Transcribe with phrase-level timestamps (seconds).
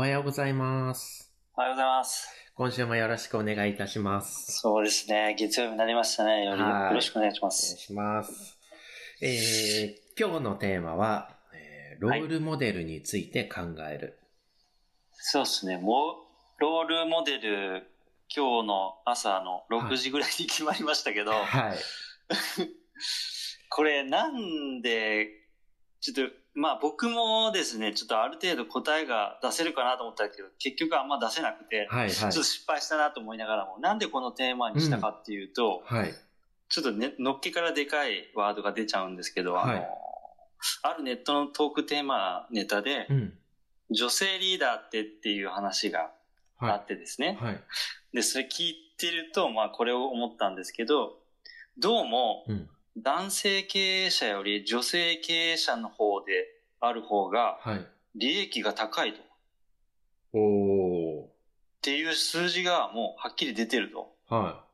[0.00, 1.30] おはようございます。
[1.54, 2.26] おはようございます。
[2.54, 4.58] 今週もよろしくお願いいたします。
[4.58, 5.36] そうですね。
[5.38, 6.42] 月曜日になりましたね。
[6.46, 7.76] よりはいよろしくお願いしまお願いす。
[7.76, 8.58] します。
[9.20, 13.60] えー、今日のテーマは、えーロールモデルについて考
[13.90, 14.18] える。
[15.12, 15.76] そうですね。
[15.76, 16.12] も
[16.58, 17.86] う、ロールモデル、
[18.34, 21.78] 今日の朝の6時ぐらいに決まりましたけど、はい。
[23.68, 25.28] これなんで、
[26.00, 32.42] ちょっと、まあ僕もですね、ちょっとある程度答えが出せるかなと思ったけど、結局あんま出せなくて、はい、はいちょっと。
[32.42, 36.14] 失敗したなと思いながらも、なんでこのテーマにしたかっていうと、はい。
[36.68, 39.88] ちょっとね、のっけからでかいワードが出ちゃうんですけど、あの、はい
[40.82, 43.32] あるネットのトークテーマネタで、うん。
[43.90, 46.12] 女性リーダーってっていう話が
[46.58, 47.38] あはってですね。
[47.40, 47.44] い。
[47.44, 47.60] はい。
[48.12, 51.18] で、それ聞いてると、まあこれを思ったんですけど、
[51.78, 52.68] どうもうん。
[52.96, 56.46] 男性経営者より女性経営者の方で
[56.80, 57.86] ある方がはい。
[58.16, 59.20] 利益が高いと。
[59.20, 59.22] っ
[60.32, 61.26] おー。
[61.82, 64.12] ていう数字がもうはっきり出てると。
[64.28, 64.64] は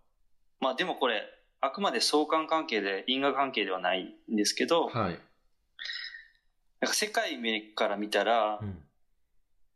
[0.60, 1.22] まあでもこれ、
[1.60, 4.92] あくまで相関関係で因果関係ではないんですけど、い。
[4.92, 5.19] はい。
[6.80, 8.82] なんか世界目から見たら、うん。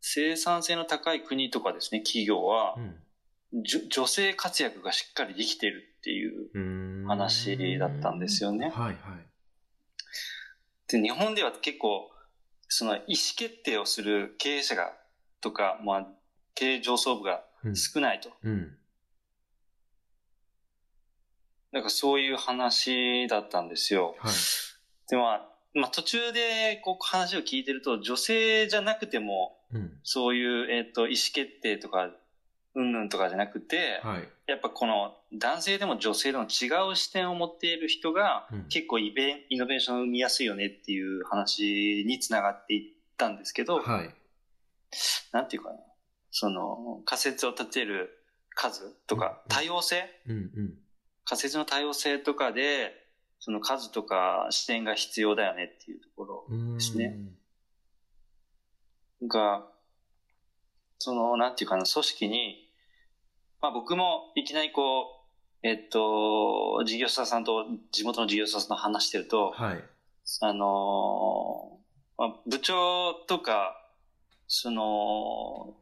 [0.01, 2.95] 生産性の高い国とかですね、企業はう、ん。
[3.53, 8.95] 女性活躍がしっかりできてるっていう話だったんですよねはい、はい。
[10.87, 12.09] で、日本では結構、
[12.67, 14.93] その意思決定をする経営者が、
[15.41, 16.07] とか、まあ、
[16.55, 17.75] 経営上層部がうん。
[17.75, 18.29] 少ないと。
[18.43, 18.77] うん。
[21.71, 24.15] なんかそういう話だったんですよ。
[24.19, 24.33] はい。
[25.09, 29.99] で、まあ、まあ途中でこう話を聞いてると、女性じゃなくても、うん。
[30.03, 32.09] そういう、えっ、と、意思決定とか、
[32.73, 34.27] うんぬんとかじゃなくて、はい。
[34.47, 44.13] やっぱこの男性でも女性でも違う視点を持っている人がうん結構イベイノベーションを生みやすいよねっていう話につながっていったんですけど、はい。
[45.31, 45.77] なんていうかな。
[46.31, 48.17] その仮説を立てる
[48.55, 50.03] 数とかうん多様性？
[50.27, 50.73] うん、うん。
[51.25, 52.93] 仮説の多様性とかで
[53.39, 57.17] その数とか視点が必要だよねっていうところですね。
[59.27, 59.67] が、
[60.97, 62.70] その、なんていうかな、組織に、
[63.61, 65.17] まあ僕もいきなりこ
[65.63, 69.83] う、えっと、事業者さんと、地元の事業者さんと話してると、はい。
[70.41, 73.75] あのーまあ、部長とか、
[74.47, 75.75] その、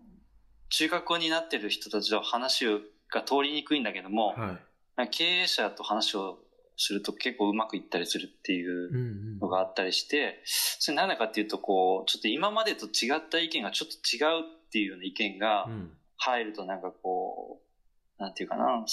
[0.69, 2.65] 中学校になってる人たちと話
[3.09, 4.59] が通りにくいんだけども、は
[5.05, 5.09] い。
[5.09, 6.39] 経営者と話を
[6.75, 8.99] すると結構うまくいったりするっていううんう
[9.37, 9.39] ん。
[9.39, 15.91] のがあったりして、それなんだかっていうと、こう、ちょっと今までと違った意見がちょっと違うっていうような意見がうん。
[16.21, 17.68] 入るとなんかこう、
[18.19, 18.85] なんていうかな、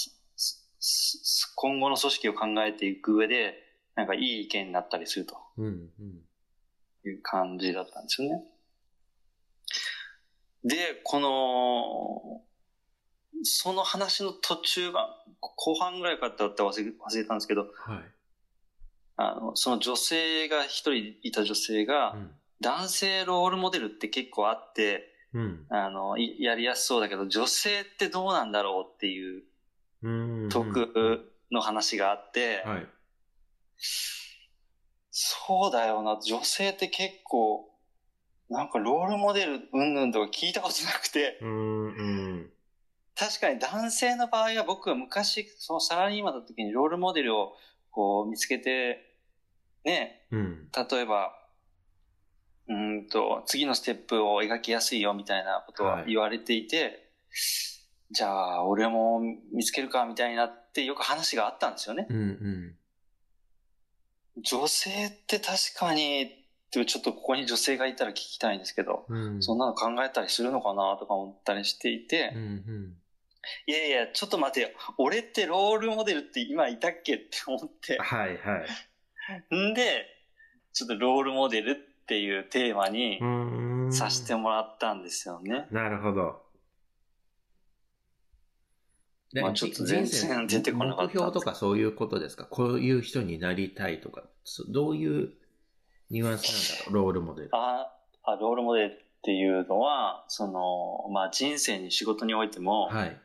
[1.55, 3.55] 今後の組織を考えていく上で、
[3.95, 5.65] なんかいい意見になったりするとうん。
[5.65, 6.21] うん。
[7.05, 8.43] いう感じだったんですよね。
[10.63, 12.41] で、この、
[13.43, 15.07] その話の途中が、
[15.39, 17.71] 後半ぐらいかったって忘れ忘れたんですけど、はい。
[19.17, 22.31] あの、その女性が、一人いた女性が、うん。
[22.59, 25.65] 男性ロールモデルって結構あって、うん。
[25.69, 29.43] あの、いやりやすそうだけど、女性ってどうなんだろうっていう
[30.03, 30.09] う
[30.45, 30.49] ん。
[30.49, 32.87] トークの話があって、はい。
[35.11, 37.69] そうだよな、女性って結構、
[38.49, 41.87] なんかロールモデルうんぬんとか聞いたことなくて、うん。
[41.87, 42.49] うん。
[43.15, 47.55] 確かに男性の場合は僕は昔、そのサラリーマンだった時にロールモデルを
[47.89, 49.17] こう見つけて、
[49.83, 50.69] ね、うん。
[50.91, 51.33] 例えば、
[52.67, 57.11] うーんと、次のステップを描きやすいよみたいなことは言われていて、
[58.11, 59.21] じゃあ、俺も
[59.53, 62.07] 見つけるかみたいになってよく話があったんですよね。
[62.09, 62.17] うん。
[62.17, 62.75] うん。
[64.43, 69.43] 女性って確かに、ちょっとここに女性がいたら聞きたいんですけど、うん。
[69.43, 72.41] そんなの考えたりするのかなとか思ったりしていて、うん。
[72.41, 72.97] うん。
[73.65, 74.69] いやいや、ちょっと待てよ。
[74.97, 77.97] 俺ってロールモデルって今いたっけって思って。
[77.97, 78.37] はい。
[78.37, 78.57] は
[79.51, 79.55] い。
[79.55, 80.05] んで、
[80.73, 81.71] ちょっとロールモデル
[82.07, 83.91] っていうテーマにうん。
[83.91, 85.67] させてもらったんですよね。
[85.71, 86.41] なるほど。
[89.33, 92.45] でまあちょっと全然出てこなかった目標とかそういうことですか？
[92.45, 95.33] こういう人になりたいとか、そどういう
[96.09, 97.03] ニュアンスなんだろう？
[97.03, 97.49] ロールモデル。
[97.51, 97.91] あ
[98.23, 103.17] あ、ロールモデルっていうのは、その、まあ人生に仕事においても、はい。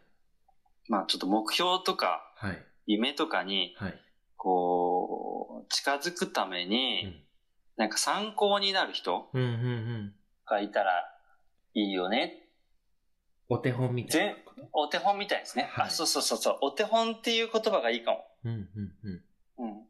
[0.89, 2.65] まあちょっと目標とかはい。
[2.87, 3.95] 夢とかに、はい。
[4.37, 7.15] こう、近づくためうに、ん。
[7.77, 9.43] なんか参考になる人うん。
[9.43, 9.49] うん。
[9.49, 10.15] うん。
[10.47, 11.05] がいたら
[11.75, 12.49] いいよね。
[13.49, 14.35] お手本みたいな。
[14.73, 15.69] お手本みたいですね。
[15.73, 16.59] はいあ、そうそうそうそう。
[16.63, 18.25] お手本っていう言葉がいいかも。
[18.45, 18.53] うん。
[18.53, 18.93] うん。
[19.05, 19.23] うん。
[19.59, 19.83] うん。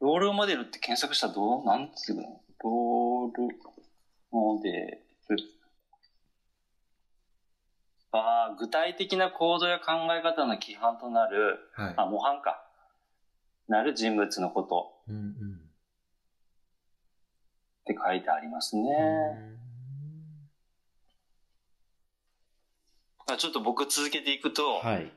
[0.00, 1.64] ロールモデルって検索したらどう？
[1.64, 2.22] なんていうの？
[2.62, 3.56] ロール
[4.30, 4.70] モデ
[5.28, 5.38] ル。
[8.16, 11.94] あ具体的な行動や考え方の規範となる、はい。
[11.96, 12.64] あ、模範か。
[13.66, 15.63] なる人物のことうんうん。
[17.84, 18.82] って書いてありますね。
[23.26, 25.12] あちょっと僕続けていくと、はい。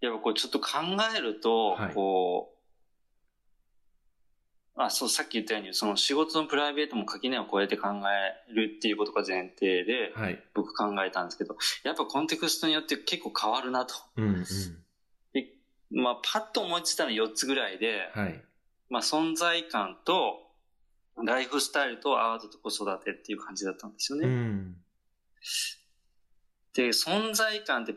[0.00, 0.68] やっぱこうちょっと考
[1.16, 2.54] えると、はいこう、
[4.76, 10.42] あ、そう、さっき言ったように、その仕事のプライベートも垣根を越えて考えるっていうことが前提で、はい。
[10.52, 13.94] 僕考えたんですけど、やっぱコンテクストによって結構変わるなと。
[14.16, 14.44] うんうん。
[15.32, 15.48] で
[15.90, 18.44] まあ、パッと思いついたの4つぐらいで、はい。
[18.90, 20.43] まあ、存在感と、
[21.22, 24.26] ライフスタイルとアートと子育てっていう感じだったんですよね。
[24.26, 24.76] うん。
[26.74, 27.94] で、存在感ってっ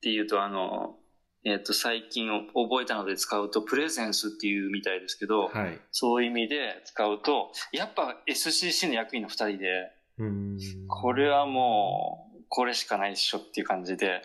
[0.00, 0.96] ていうと、あの、
[1.44, 5.78] えっ、と、最近覚えたので使うと、プレゼンスっていうみたいですけど、はい。
[5.92, 10.58] そういう意味で使うと、やっぱ SCC の役員の二人で、うん。
[10.88, 14.20] これはもう、これしかないっしょっていう感じで、はい。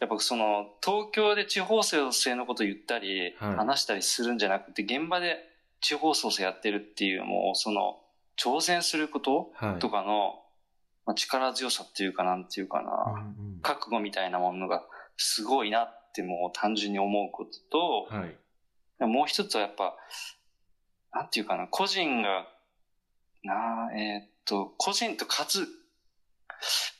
[0.00, 5.47] やっぱその、東京で地方創生のこと言ったり、はい話したりするんじゃなくて、現場で
[5.80, 8.00] 地方創生やってるっていう、もうその、
[8.36, 9.78] 挑戦することはい。
[9.78, 10.42] とかの、
[11.06, 14.84] まあ、力強さっていうかなんていうかな、うんうん覚悟みたいなものが
[15.16, 19.06] すごいなってもう単純に思うことと、はい。
[19.06, 19.96] もう一つはやっぱ、
[21.12, 22.46] なんていうかな、個人が、
[23.42, 25.66] なあ、えーっと、個人と活、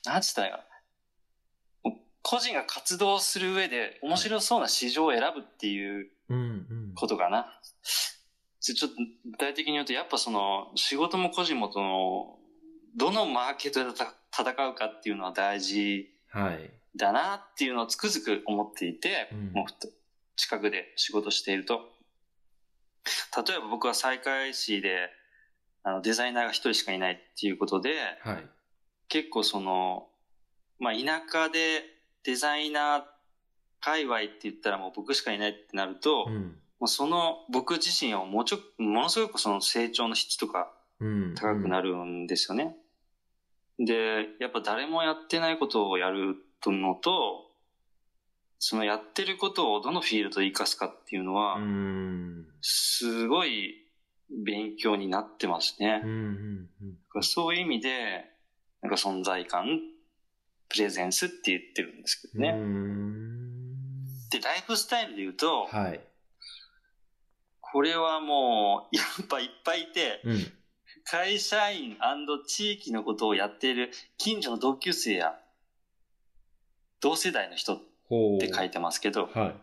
[0.04, 0.64] なんつったらいいかな。
[2.22, 6.42] 個人が活動する上で面白そうな市場を選ぶっていううんう
[6.90, 6.92] ん。
[6.94, 7.60] ことかな。
[7.82, 8.18] ちょ
[8.75, 8.97] ちょっと
[9.31, 12.38] 具体的に言うと、やっぱその仕事も個人もその、
[12.97, 16.70] どのマーケットでた戦うかっていうのは大事はい。
[16.97, 19.88] だなっていうのをつくづく思っていて、うんもう
[20.37, 21.81] 近くで仕事していると。
[23.37, 25.11] 例えば僕は再開市で、
[25.82, 28.47] あのデザイナーが一人しかいないっていうことで、はい。
[29.09, 30.09] 結構その、
[30.79, 31.82] まあ田舎で
[32.25, 33.03] デザイナー
[33.81, 36.56] 界隈って言ったらもう僕しかいないってなると、うん。
[36.80, 41.34] もうその僕自身はもうちょ、ものすごくその成長の質とかうん。
[41.34, 42.75] 高くなるんですよね。
[43.78, 46.36] で、やっぱ誰もやってないことをやる
[46.66, 47.46] のと、
[48.58, 52.46] そのやってることをどのフィールドで活かすかっていうのはう、ん。
[52.60, 53.74] すごい
[54.44, 56.10] 勉強になってますねうん。
[56.10, 56.69] うん
[57.14, 57.22] うん。
[57.22, 58.24] そういう意味で、
[58.82, 59.81] なんか存在感、
[60.69, 62.52] プレゼンスって言ってるんですけどうね。
[62.52, 64.04] ん。
[64.31, 66.00] で、ライフスタイルで言うと、はい。
[67.73, 70.53] これはもう、やっぱいっぱいいて、うん。
[71.05, 71.97] 会社員
[72.47, 75.38] 地域のことをやっている近所の同級生や
[77.00, 77.79] 同世代の人っ。
[78.41, 79.55] て書いてますけど、はい。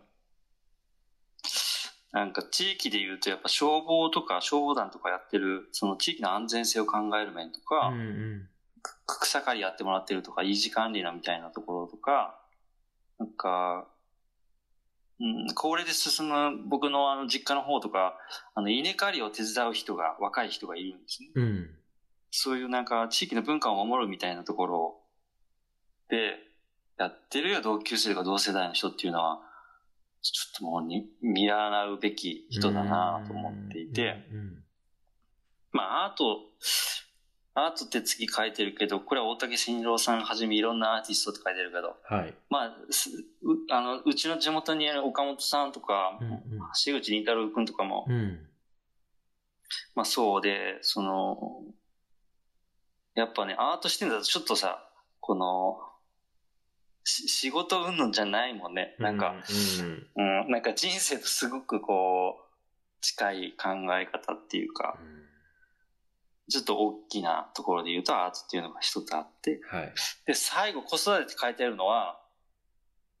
[2.12, 8.48] なんか地域で言うとやっぱ消防とか消防団とかやってる、その地域の安全性を考える面とか、うんうん。
[9.04, 12.38] く草刈りやってもらってるとか、維持管理のみたいなところとか、
[13.18, 13.86] なんか、
[15.18, 16.34] うん、高齢で進む
[16.68, 18.18] 僕のあの実家の方とか、
[18.54, 21.30] あの稲刈りを手伝う人が、若い人がいるんですね。
[21.34, 21.70] うん。
[22.30, 25.00] そういうなんか地域の文化を守るみたいなところ
[26.10, 26.36] で
[26.98, 29.40] やってる同級生とか同世代の人っていうのは、
[30.20, 34.64] ちょっともうに見習うべき人だなと思っていて、うん。
[35.72, 36.40] まあアート、
[37.58, 42.34] アートって次書いてるけど、これは大竹新郎さんはじめいろんなアーティストって書いてるけど、はい。
[42.50, 42.76] まあ、
[43.70, 46.40] あの、うちの地元にある岡本さんとか、うんうん
[46.84, 48.46] 橋口倫太郎くんとかも、うん。
[49.94, 51.62] まあそうで、その、
[53.14, 54.86] やっぱね、アート視点だとちょっとさ、
[55.20, 55.80] この、
[57.04, 58.96] し仕事云々じゃないもんね。
[58.98, 59.34] なんか、
[59.78, 60.06] うん。
[60.16, 62.46] うん、なんか人生とすごくこう、
[63.00, 64.98] 近い考え方っていうか、
[66.48, 69.92] ちょっと大きなところで言うとアートっていうのが一つあって、はい。
[70.26, 72.20] で、最後子育てって書いてあるのは、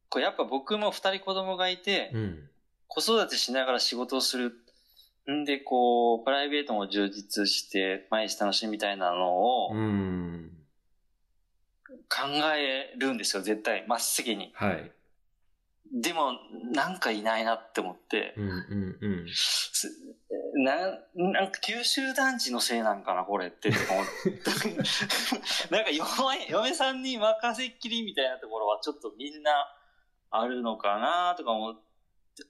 [0.08, 2.50] これやっぱ僕も二人子供がいて、うん。
[2.88, 4.54] 子育てしながら仕事をする。
[5.28, 10.52] んで、こう、プライベートも充実して、毎日楽しみみたいなのをうん。
[12.08, 13.84] 考えるんですよ、絶対。
[13.88, 14.52] 真っ先に。
[14.54, 14.92] はい。
[15.92, 16.32] でも、
[16.72, 19.26] なんかいないなって思って、うんうんうん。
[20.56, 20.76] すな
[21.14, 23.68] なんか九州男児のせいなんかな、これって。
[23.68, 24.50] 思って
[25.70, 29.50] なんか嫁、嫁さんに任せっきりみたいなところはちょっとみんな
[30.30, 31.82] あるのかなとか思って、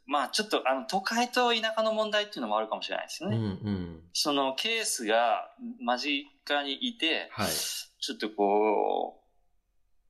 [0.07, 3.37] まあちょっとあの都会と田舎の問題っていうのもあるかもしれないですよね。
[3.37, 4.01] うんうん。
[4.13, 7.49] そのケースが間近にいて、はい。
[7.49, 9.27] ちょっとこう、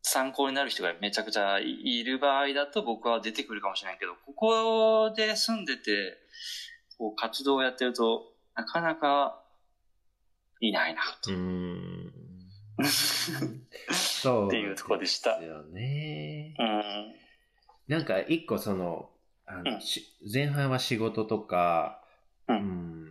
[0.02, 6.16] 参考になる人がめちゃくちゃいる場合だと僕は出てくるかもしれないけど、ここで住んでて、
[6.98, 9.42] こう活動をやってると、なかなか
[10.60, 11.32] いないなと。
[11.32, 12.12] うん。
[13.92, 16.54] そうっていうところでしたですよね。
[16.58, 17.14] うん。
[17.88, 19.10] なんか一個その、
[19.46, 22.02] あのうんし前半は仕事とか、
[22.48, 22.60] ううん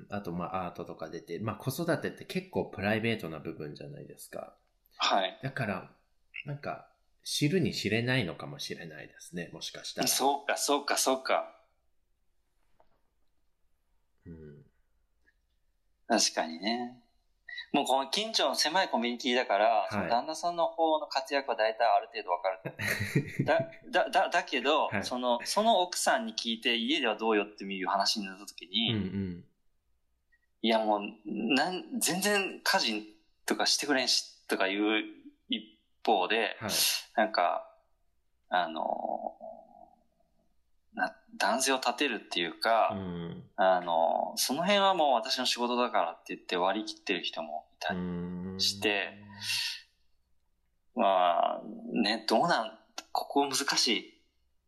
[0.01, 4.55] ん、あとまあアートとか出て、まあ子育てって結構プライベートな部分じゃないですか。
[4.97, 5.39] はい。
[5.43, 5.91] だから、
[6.45, 6.87] なんか、
[7.23, 10.07] 知るに知れないのかもしれないですね、もしかしたら。
[10.07, 11.51] そうか、そうか、そうか。
[14.25, 14.65] うん。
[16.07, 17.01] 確かにね。
[17.71, 23.43] もうこの近所の狭いコミュニティだから、いその旦那さんの方の活躍は大体ある程度わかる。
[23.43, 29.45] だ、だ、だ、だけど、はいその、その奥さんに聞いて家ではどうよっていう話になった時うんに、うん。
[30.61, 35.03] いやもう、なん、全然家事とかしてくれんし、とかいう
[35.49, 35.65] 一
[36.05, 36.71] 方で、はい。
[37.15, 37.69] なんか、
[38.49, 39.64] あの、な、
[41.37, 43.43] 男性を立てるっていうか、うん。
[43.55, 49.25] あの、その辺はもう私の仕事だからって言って割り切ってる人もいたり、うんして
[50.95, 51.61] まあ、
[51.91, 52.71] ね、どうなん、
[53.11, 54.13] ここ難しい。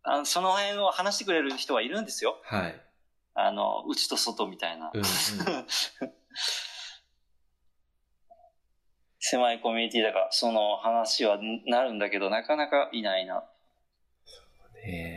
[0.04, 2.38] あのその辺を話してくれる人はいるんですよ。
[2.44, 2.82] はい。
[3.34, 4.92] あの、内と外みたいな。
[4.94, 5.06] うんうん。
[9.20, 13.44] 狭いコミュニティだから、その話はなるんだけど、なかなかいないな。
[14.86, 15.17] ね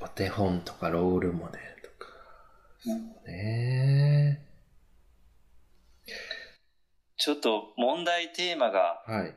[0.00, 2.10] お手本とかロールモデルとか。
[2.86, 4.46] うんね
[7.16, 9.34] ちょっと問題テーマがはい。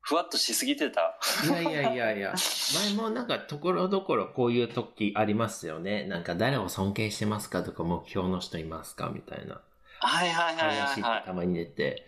[0.00, 1.18] ふわっとしすぎてた？
[1.44, 2.34] いやいやいやいや、
[2.74, 6.04] 前もなんかところどころこういう時ありますよね。
[6.04, 9.60] なんか誰を尊敬してますかとか目標の人いますかみたいな
[10.00, 12.06] はいはいはいはいはたまに出て。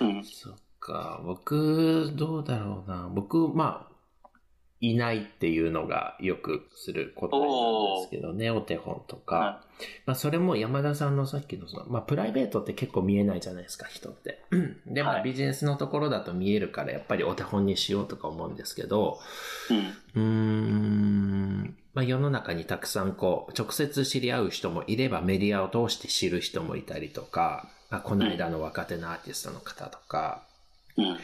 [0.00, 0.04] い。
[0.04, 0.24] うん。
[0.24, 3.08] そっか、僕、どうだろうな。
[3.08, 3.89] 僕、まあ、
[4.80, 9.36] いないっていうのがよくする答えなんですけどね、お手本とか。
[9.36, 9.64] は
[10.06, 14.42] まあ、それも山田さんのさっきのその、まあ、プライベートって結構見えないじゃないですか、人って。
[14.50, 14.56] う
[14.90, 19.18] んで、まあ、はいビジネスのところだと見えるから、やっぱりお手本にしようとか思うんですけど、
[19.70, 19.78] うん。
[19.78, 30.42] うーん、まあ、世の中にたくさんこう、直接知り合う人もいれば、メディアを通して知る人もいたりとか、まあ、この間の若手のアーティストの方とか、
[31.02, 31.18] うん。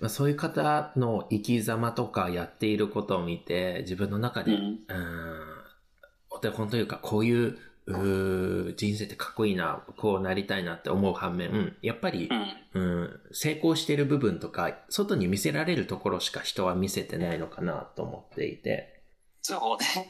[0.00, 4.78] まあ、そういう方の生き様とかやっていることを見て、自分の中で、ううんん、
[6.30, 12.28] お手本というか、こういう、うー人生ってかっこいいな、こうなりたいなって思う反面、やっぱり
[12.74, 12.80] う、ん。
[12.80, 19.02] うん、成功している部分とか、外に見せられるところしか人は見せてないのかなと思っていて。
[19.42, 20.08] そうね。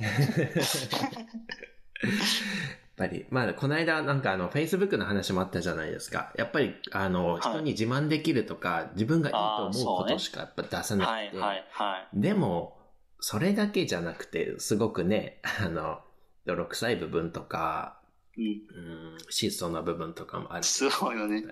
[2.99, 6.33] やっぱり、まあ、この間なんかあの、Facebook の話もあったじゃないですか。
[6.37, 11.13] やっぱり、あの、はい人に自慢できるとか、自分がいいと思うことしかやっぱ出さなくて。
[11.13, 12.21] はいはいはい。
[12.21, 12.77] でも、
[13.21, 16.01] それだけじゃなくて、すごくね、あの、
[16.47, 18.01] 泥臭い部分とか、
[18.37, 18.45] うん。
[18.45, 20.65] うん、質素な部分とかもある。
[20.65, 21.43] すごいよね。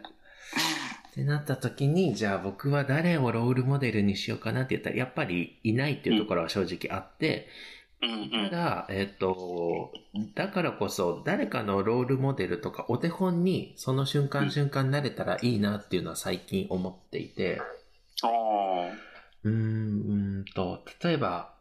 [1.10, 7.48] ってなった時に、じゃあ僕は誰をロールモデルにしようかなって言ったら、やっぱりいないっていうところは正直あって、
[8.06, 8.50] うんうん。
[8.50, 9.92] ただ、えっと、
[10.34, 17.60] だからこそ、誰かのロールモデルとかお手本に、その瞬間瞬間慣れたらいいなっていうのは最近思っていて、
[18.22, 18.92] おー
[19.44, 21.54] うーん、と、例えば、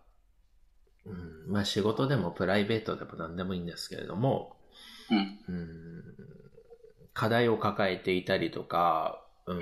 [1.06, 4.56] うん、まあ仕事でもプライベートでも何でもいいんですけれども、
[5.12, 5.40] うん。
[5.48, 6.04] うん、
[7.14, 9.60] 課題を抱えていたりとか、うん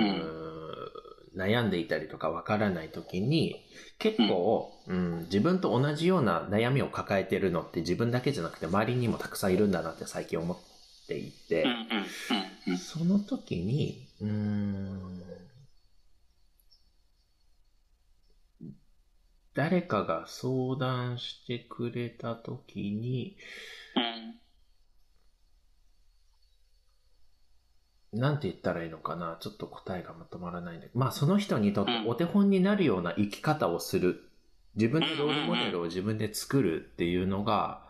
[1.36, 3.56] 悩んでいたりとかわからない時に、
[4.00, 10.58] 結構、うん、自分と同じような悩みを抱えてるのって自分だけじゃなくて周りにもたくさんいるんだなって最近思っ
[11.08, 11.66] ていて、
[12.78, 15.24] その時に、うーん、
[19.54, 23.38] 誰かが相談してくれた時に、
[23.96, 24.40] うん。
[28.14, 29.38] なんて言ったらいいのかな？
[29.40, 34.30] ちょっと答えがまとまらないんだけど、まあその人にとってうんお手本になるような生き方をする。
[34.76, 37.84] 自分でロールモデルを自分で作るっていうのが、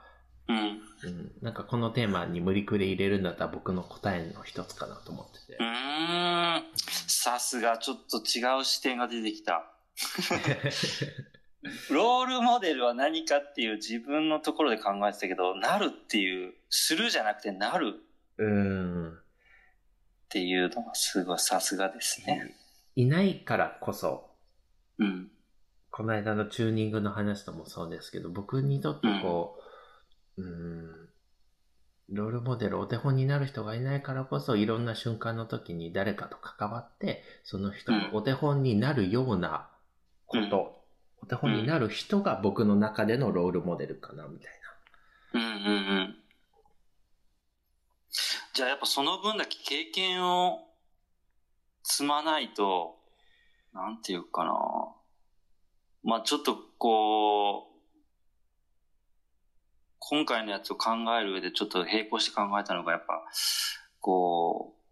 [0.50, 0.58] うん。
[0.58, 0.62] う
[1.10, 5.64] ん、なんかこのテーマに無理くり入れるんだったら僕の答えの一つかなと思っててう。
[5.64, 6.64] ーん。
[6.76, 9.66] さすが、ちょっと違う視点が出てきた。
[11.90, 17.96] ロールモデルは何かっていう自分のところで考えてたけど、なるっていう、するじゃなくてなる
[18.38, 19.18] うん。
[20.34, 22.56] っていうのがすごいさすがですね。
[22.96, 24.32] いないからこそ、
[24.98, 25.30] うん。
[25.92, 29.60] この間のチューニングの話ともそうですけど、僕にとってこ
[30.38, 31.10] う、うん、
[32.10, 39.70] ロールモデル、お手本になる人がいないからこそ、いろんな瞬間の時に誰かと関わって、その人のお手本になるような
[40.26, 40.84] こと、
[41.22, 44.52] お手本になる人が僕の中でのロールモデルかな、みたい
[45.36, 45.50] うんうんう
[46.06, 46.16] ん。
[48.54, 50.60] じゃあやっぱその分だけ経験を
[51.84, 52.96] 積まないと、
[53.74, 54.54] なんていうかな。
[56.04, 57.74] まあちょっとこう、
[59.98, 63.24] 今回のやつを考える上でちょっと並行して考えたのがやっぱ、
[64.00, 64.84] こう、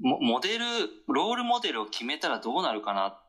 [0.00, 0.64] モモデル、
[1.06, 3.22] ロールモデルを決めたらどうなるかなっ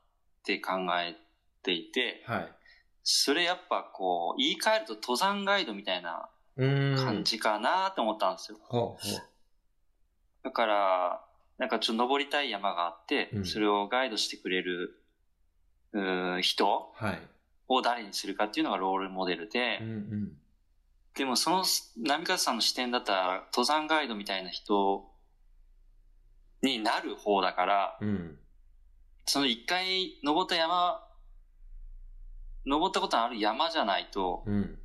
[0.43, 1.15] て考え
[1.61, 2.51] ていて、はい。
[3.03, 6.29] それやっぱこう、言い換えると登山ガイドみたいな。
[6.57, 8.57] 感じかなって思ったんですよ。
[8.61, 9.21] ほうほ
[10.43, 11.25] だから、
[11.57, 15.01] なんかちょっと登りたい山があって、うんそれをガイドしてくれる、
[15.93, 16.93] うー人。
[17.67, 20.31] を誰にするかっていうのがロールモデルで、うんうん。
[21.15, 21.63] でもその
[21.97, 25.05] 波風さんの視点だったら登山ガイドみたいな人
[26.61, 28.37] になる方だから、うん。
[29.25, 31.03] その一回登った山、
[32.65, 34.79] 登ったことのある山じゃないと、うん。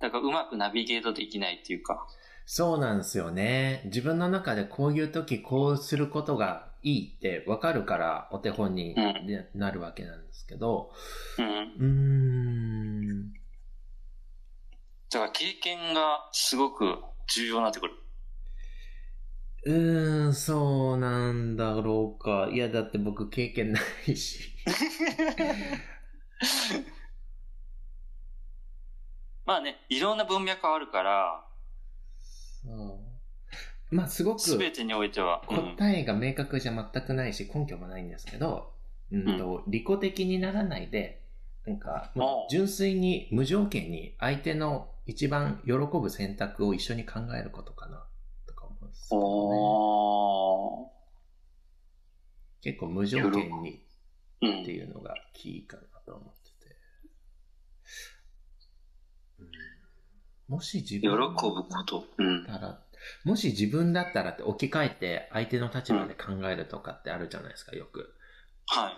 [0.00, 2.06] だからうまくナビゲートできないっていうか、
[2.44, 3.82] そうなんですよね。
[3.86, 10.92] 自分の中でこういう時こうすることがいいって分かるからお手本にうんなるわけなんですけど、
[11.38, 11.46] うん。
[11.46, 13.32] うーん。
[15.10, 16.84] だから経験がすごく
[17.34, 17.94] 重要になってくる。
[19.64, 22.48] うーん、そうなんだろうか。
[22.52, 24.52] いや、だって僕経験ないし。
[29.46, 31.46] まあね、いろんな文脈あるから、
[32.64, 33.00] そ
[33.90, 33.94] う。
[33.94, 35.42] まあ、すごくすべてにおいては。
[35.48, 38.72] うん答えが明確じゃ全くないし、根拠もないんですけど、
[39.12, 41.22] うんと、利己的にならないで、
[41.64, 42.12] なんか、
[42.50, 48.04] 純粋に無条件に相手の一番喜ぶ選択を一緒に考えることかな、
[48.46, 49.26] とか思うんですけどね。
[49.28, 50.90] お
[52.62, 54.72] 結構無条件にって。
[54.72, 56.76] いうのがキーかなと思ってて。
[59.38, 59.46] うん
[60.48, 61.28] もし自喜ぶ分。
[61.28, 61.34] だっ
[62.46, 62.80] たら、
[63.24, 68.14] もし自分だったらって置き換えて相手の立場で考えるとかってあるじゃないですか、よく。
[68.66, 68.92] はい。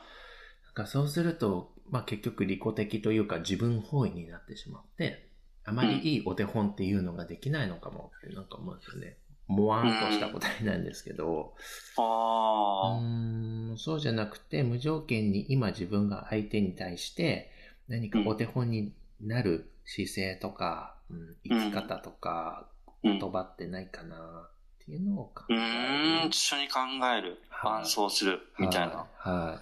[0.66, 5.28] なんかそうすると、まあ結局利己的というか自分本位になってしまって、
[5.64, 9.16] あまりいいお手本っていうのができないのかもってなんか思うんですよね。
[9.48, 17.50] もわんとした答えなんですけど、うあーん、そうじゃなくて無条件に今自分が相手に対して
[17.88, 22.68] 何かお手本になる姿勢とか、うん、生き方とか。
[23.02, 24.50] 言葉ってないかなっ
[24.84, 25.62] ていうのを考うえる。
[25.62, 26.80] ーん、一緒に考
[27.16, 27.40] える。
[27.48, 28.40] はい伴走する。
[28.58, 28.96] みたいな。
[28.96, 29.30] はい。
[29.30, 29.58] はい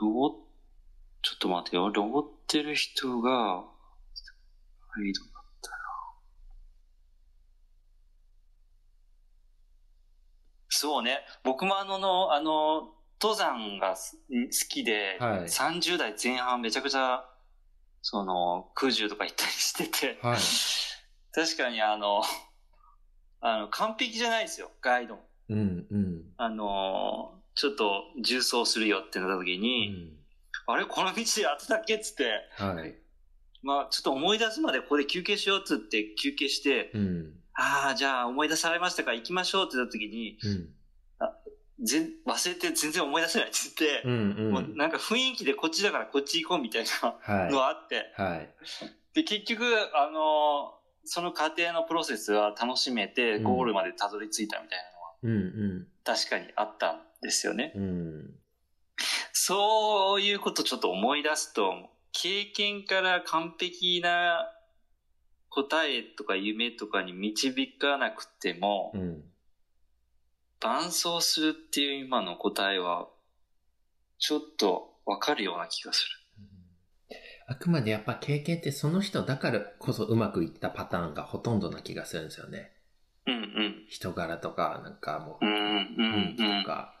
[0.00, 0.30] ロボ
[1.22, 1.90] ちょっと待ってよ。
[1.90, 3.64] ロボってる人が、
[4.94, 5.76] ガイドだったら。
[10.68, 11.18] そうね。
[11.42, 17.27] 僕もあのの、あの、登山がす好きで、はい30代前半めちゃくちゃ、
[18.10, 20.38] その、空中とか行ったりしてて、はい。
[21.34, 22.22] 確かにあの、
[23.42, 25.28] あの、完璧じゃないですよ、ガイドも。
[25.50, 26.24] うん、うん。
[26.38, 30.16] あの、ちょっと重走するよってなった時うに、ん。
[30.66, 32.96] あれこの道でやってたっけっつって、はい。
[33.62, 37.42] まあちょっと思い出すまでここで休憩しようっつって休憩して、うん。
[37.52, 40.74] ああ、じゃあ思い出されましたか行きましょうってなった時に、うん。
[41.82, 44.52] 全忘れて全然思い出せないって言ってう、ん、う。
[44.52, 47.50] もうんなんか雰囲気でこっちだからこっち行こうみたいなはい。
[47.52, 48.54] のがあって、はい。
[49.14, 49.64] で、結局、
[49.96, 57.72] あの、その過程のプロセスは楽しめて、ゴールまでたどり着いたみたいなのはうん、う確かにあったんですよね。
[57.74, 57.78] ん。
[57.78, 58.34] うん。
[59.32, 61.72] そういうことちょっと思い出すと、
[62.12, 64.50] 経験から完璧な
[65.48, 69.24] 答えとか夢とかに導かなくても、うん。
[70.60, 73.08] 伴走するっていう今の答えは、
[74.18, 76.08] ちょっとわかるような気がす
[77.50, 82.72] あくまでやっぱ経験ってその人だからこそうまくいったパターンがほとんどな気がするんですよね。
[83.26, 83.32] る。
[83.32, 83.86] うんうん。
[83.88, 86.94] 人柄とか、なんかもう、うんうん雰囲気とか。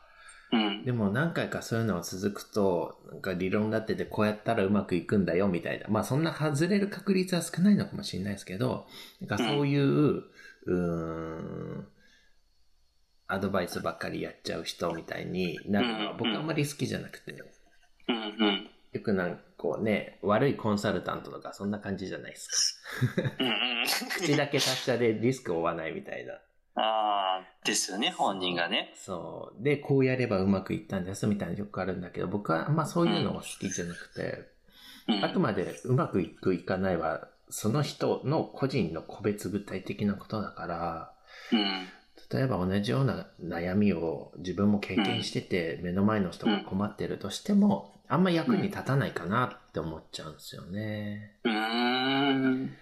[0.52, 0.84] うん。
[0.86, 5.86] でも何回かそういうのが続くと、なんか理論立っててこうやったらうまくいくんだよみたいな。
[5.88, 8.86] まあそんな外れる確率は少ないのかもしれないですけど、
[9.20, 11.88] なんかそういう、うーん、
[13.28, 17.32] アドバイスばっかりやっちゃう人みたいになるのはうん僕あんまり好きじゃなくて、
[18.08, 18.18] うんう
[18.50, 18.70] ん。
[18.92, 22.80] よくなんかこうね、悪いコンサルタントとかそんな感じじゃないです
[23.16, 24.14] か。
[24.18, 26.34] 口だけ達者でリスクを負わないみたいな。
[26.80, 28.92] ああ、ですよね、本人がね。
[28.94, 29.62] そう。
[29.62, 34.22] で、こうやればうまくいったんですみたいなのよくあるんだけど、僕はあんまそういうのが好きじゃなくて、
[35.08, 41.12] うんあくまでうまくいくいかないは、その人の個人の個別具体的なことだから、
[41.50, 41.88] うん。
[42.30, 51.38] 例えば同じような悩みを自分も経験してて、目の前の人が困ってるとしても、あんま役に立たないかなって思っちゃうんですよね。
[51.44, 52.76] うーん。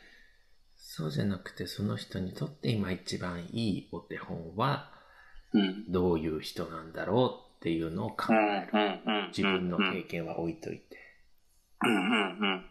[0.76, 4.90] そうじゃなくて、その人にとって今一番いいお手本は、
[5.52, 5.92] うん。
[5.92, 9.28] どういう人なんだろうっていうのを考える。
[9.28, 10.96] 自分の経験は置いといて。
[11.85, 12.64] うんうんうん。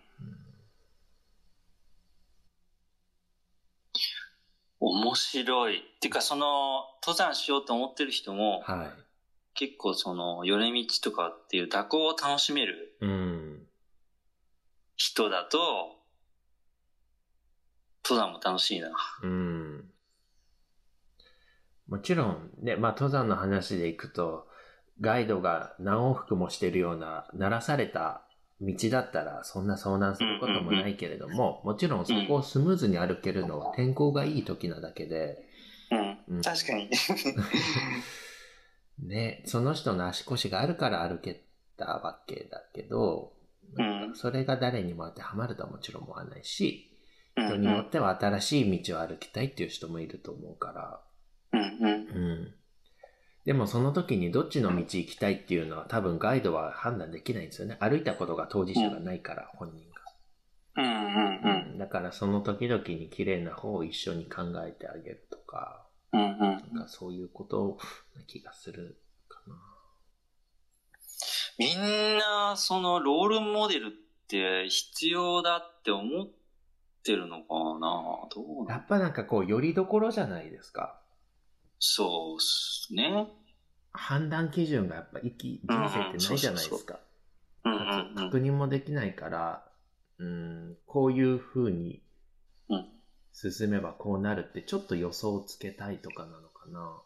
[4.86, 5.80] 面白い。
[5.80, 8.90] っていうか、その、登山しようと思ってる人も、はい。
[9.56, 13.68] 結構その、寄り道とかっていう蛇行を楽しめるうん。
[14.96, 15.58] 人だと、
[18.08, 18.92] 登山も楽しいな。
[19.24, 19.92] うん。
[21.88, 24.48] もちろんね、まあ登山の話でいくと、
[25.02, 28.25] ガイドが何往復もしてるような、鳴らされた
[28.62, 35.46] 道だったら、そんな遭難することもないけれども、もちろんそこをスムーズに歩けるのは天候がいい時なだけで、
[35.92, 35.96] う
[36.34, 36.38] ん。
[36.38, 36.90] うん確かに。
[39.00, 41.44] ね、その人の足腰があるから歩け
[41.78, 43.34] たわけだけど、
[43.78, 44.16] うん。
[44.16, 46.96] それが誰にも当てはまるとはもちろん思わないし、うん
[47.38, 51.02] 人によっては新しい道を歩きたいっていう人もいると思うから、
[51.52, 51.66] うんう
[52.34, 52.56] ん。
[53.46, 53.54] うん。
[53.54, 57.78] でもその時にどっちの道行きたいっていうのは多分ガイドは判断できないんですよね。
[57.80, 59.86] 歩いたことが当事者がないから、本人
[60.78, 61.50] うんうんが。
[61.50, 61.78] うん。
[61.78, 66.40] だからその時々に綺麗な方を一緒に考えてあげるとか、うんうん
[66.74, 67.78] なんかそういうこと
[68.16, 69.56] な気がするかな。
[71.58, 73.90] みんな、その、ロールモデルっ
[74.28, 76.28] て必要だって思っ
[77.04, 78.28] てるのかな？
[78.34, 81.00] どうなやっぱなんかこう、よりどころじゃないですか。
[81.80, 83.28] そうっすね。
[83.92, 87.00] 判断基準がやっぱ生き、人生ってないじゃないですか。
[87.64, 89.66] 確認もできないから、
[90.20, 92.02] うん、こういう風に
[92.70, 92.86] うん
[93.36, 97.02] 進めばこうなるってちょっと予想をつけたいとかなのかな。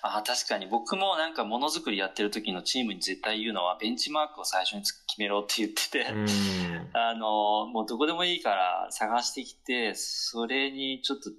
[0.00, 6.26] ああ、確かに僕もなんかものづくりやってる時のチームに絶対言うのはベンチマークを最初に決めろって言ってて、うん。
[6.96, 11.30] あの、もうどこでもいいから探してきて、それにちょっと、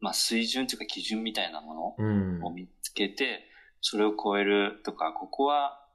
[0.00, 3.48] まあ水準というか基準みたいなもうんのを見つけて、
[3.80, 5.86] それを超えるとか、ここは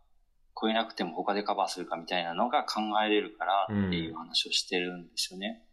[0.60, 5.64] 超えなくても他でカバーするかみたいなのが考えれるからっていう話をしてるんですよね。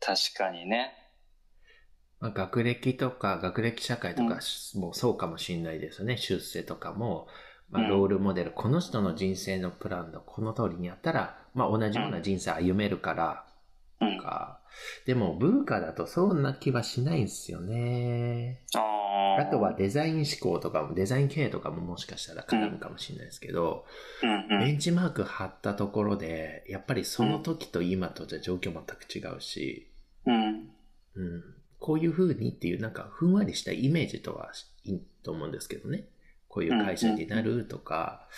[0.00, 0.94] 確かにね。
[2.20, 4.40] まあ、学歴とか、学歴社会とか
[4.74, 6.16] もそうかもしれないですね。
[6.18, 7.28] 出世とかも、
[7.70, 13.46] まあ、うんロールモデル、この人の人生のプランのこの通りにやったら、まあ、同じような人生歩めるから、
[14.00, 14.16] うん。
[14.18, 14.59] とか。
[15.06, 18.62] でも、文化だとそんな気はしないんですよね。
[18.74, 23.86] あーあとは、デザイン思考とかも、デザイン経営とかももしかしたら絡むかもしれないですけど、
[24.22, 24.60] うんうん。
[24.60, 29.88] ベンチマーク貼ったところで、やっぱりその時と今とじゃ状況全く違うし、
[30.26, 30.70] うん。
[31.16, 31.44] うん、
[31.78, 34.52] こういう風にっていうなんかふんわりしたイメージとは
[34.84, 36.04] いいと思うんですけどね。
[36.48, 38.28] こういう会社になるとか、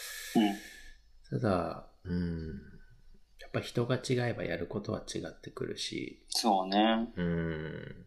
[1.30, 1.38] うん。
[1.40, 2.60] ただ、うん、
[3.52, 7.12] ぱ人が違えばやることは違ってくるし、そうね。
[7.16, 8.06] うん。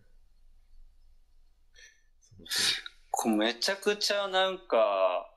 [3.12, 5.32] こうめちゃくちゃなんか、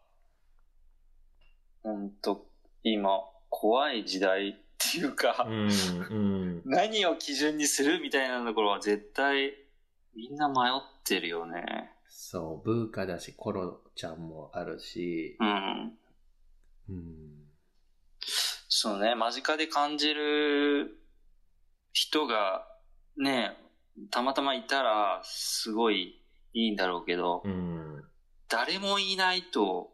[1.82, 2.46] ほんと、
[2.82, 6.14] 今、怖い時代っていうか、りうん、う
[6.60, 6.62] ん。
[6.64, 9.54] 何を基準にするみたいなところは絶対、
[10.14, 11.92] みんな迷ってるよね。
[12.08, 15.98] そう、文化だし、コロちゃんもあるし、うん。
[16.88, 17.47] うん。
[18.80, 21.00] そうね、間近で感じる
[21.92, 22.64] 人が
[23.16, 23.56] ね、
[24.12, 28.04] たまたまいたらすごいいいんだろうけど、うん。
[28.48, 29.90] 誰もいないと、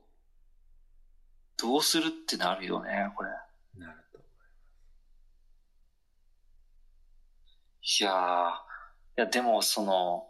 [1.57, 3.31] どうするってなるよね、これ。
[3.79, 4.18] なると。
[4.18, 4.23] い
[8.05, 8.16] やー、い
[9.16, 10.29] やでもその、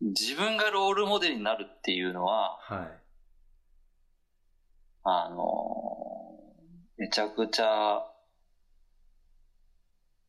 [0.00, 2.88] 自分がロールモデルになるっていうのは、はい。
[5.02, 6.03] あのー
[6.96, 8.04] めちゃくちゃ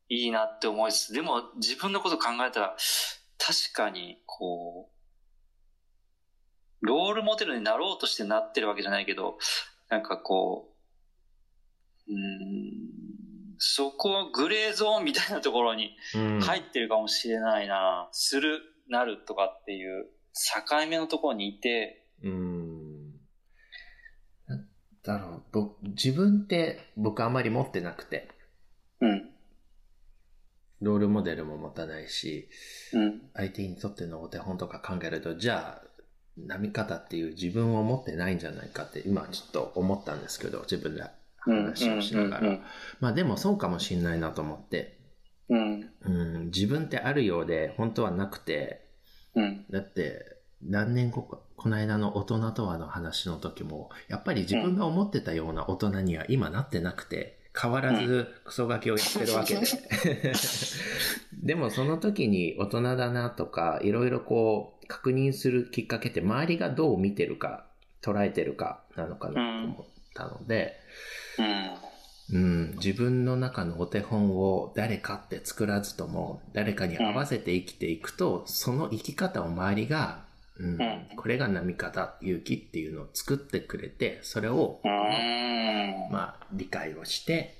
[0.09, 2.77] いいなって思いつつ、でも自分のこと考えたら、
[3.37, 4.89] 確かにこ
[6.81, 9.37] う、ロールモデルになろうとしてなってるわけじゃないけど、
[9.89, 10.71] なんかこ
[12.07, 22.54] う、うーん、そこ、グレーゾーンみたいなところにうん入ってるかもしれないな、する、なるとかっていう境目のところにいて、うーん。
[25.05, 28.29] だろう、僕、自分って僕あんまり持ってなくて、
[29.01, 29.29] うん、
[30.81, 32.49] ロールモデルも持たないし、
[32.93, 35.85] うん、相手にとってのお手本とか考えると、じゃあ、
[36.37, 41.03] 波方っていう自分を持ってないんじゃないかって今ちょっと思ったんですけど、自分で
[41.39, 42.59] 話をしながら。
[42.99, 44.99] まあでもそうかもしんないなと思って、
[45.47, 48.85] うん、うん、自分ってあるようで本当はなくて、
[49.35, 59.61] うん、だって、何年後か、この間の大人とはの話の時も、やっぱり自分が思ってたような大人には今なってなくて、変わらずクソガキをやってるわけで。
[61.41, 67.65] でもその時に大人だなとか、いろいろこう確認するきっかけって周りがどう見てるか、
[68.01, 70.75] 捉えてるかなのかなと思ったので、
[72.31, 80.24] うん、自分の中のお手本を誰かって作らずとも誰かに合わせて生きていくと、その生き方を周りが
[80.57, 80.77] うん、
[81.17, 84.79] これが波方勇気っていうのを作ってくれて、それを、
[86.11, 87.57] まあ、理解をして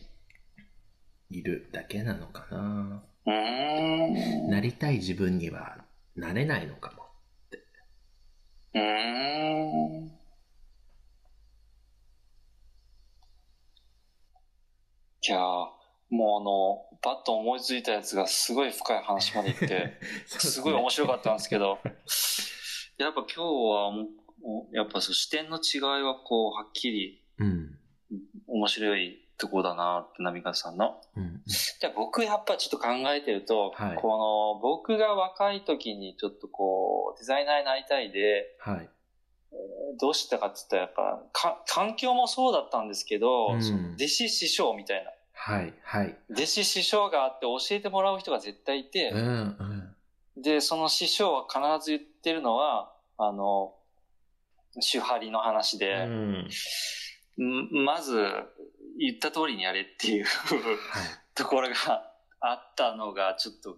[1.30, 3.04] いるだけなのかな。
[4.48, 5.84] なりたい自分には
[6.16, 7.08] なれないのかもっ
[7.50, 7.58] て。
[15.28, 21.80] いやもうあの、パッと思いついたやつがすごい深い話までいって、 すごい面白かったんですけど、
[22.98, 27.78] やっぱ今日はもう、やっぱそう視点の違いはこう、はっきり、うん、
[28.48, 31.02] 面白いとこだなって、波川さんの。
[31.18, 38.90] うん、じゃあ僕やっぱちょっと考えてると、はい、この僕が若い時にちょっとこう、デザイナーになりたいで、はい、
[39.52, 45.12] えー、どうしたかって言ったらやっぱか、環境もそうだったんですけど、うん、弟子師匠みたいな。
[45.38, 46.18] はい、はい。
[46.32, 49.75] 弟子師匠があって教えてもらう人が絶対いて、うんうん
[50.38, 53.74] で、その師匠は必ず言ってるのは、あの、
[54.92, 56.06] 手張りの話で、
[57.38, 58.16] うん、まず
[59.00, 60.26] 言った通りにやれっていう
[61.34, 61.76] ところが
[62.42, 63.78] あったのが、ちょっと、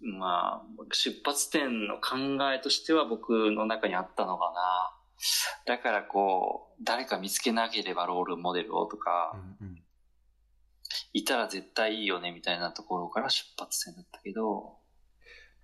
[0.00, 2.16] まあ、出発点の考
[2.52, 4.96] えとしては僕の中にあったのかな。
[5.66, 9.82] だからこう、誰か見つけなければロールモデルをとか、うんうん、
[11.12, 14.79] いたら絶対いいよねみたいなところから出発点だったけど、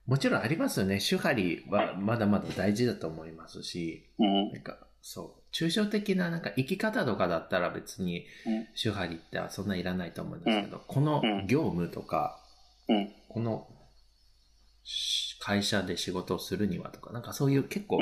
[0.06, 1.00] もちろんありますよね。
[1.00, 8.26] 手張りはまだまだ大事だと思いますし、うん、なんか、そう、抽象的ななんか生き方とかだったら別に
[8.80, 12.40] 手張りってそんないらないと思うんですけど、うん、この業務とか、
[12.88, 13.68] うん、この
[15.40, 17.98] 会社で仕事をするにはとか、なんかそういう結構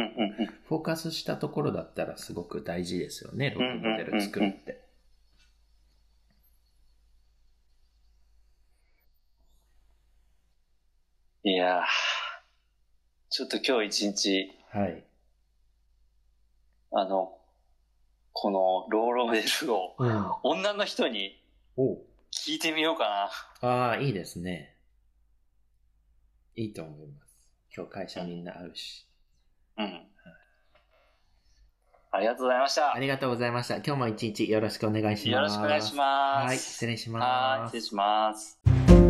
[0.68, 4.83] フォーカスしたところだったらすごく大事ですよね、ロールモデル作るって。
[11.46, 11.82] いや
[13.28, 15.04] ちょっと今日一日、はい。
[16.90, 17.36] あの、
[18.32, 21.38] このローロメルを、うん、女の人に
[21.76, 23.30] 聞いてみようか
[23.60, 23.68] な。
[23.68, 24.74] ああ、いいですね。
[26.56, 27.36] いいと思います。
[27.76, 29.06] 今日会社みんな会うし。
[29.76, 30.00] うん。
[32.12, 32.94] ありがとうございました。
[32.94, 33.76] ありがとうございました。
[33.76, 35.28] 今日も一日よろしくお願いします。
[35.28, 36.46] よろしくお願いします。
[36.46, 37.22] はい、失礼します。
[37.60, 39.03] はい、失礼します。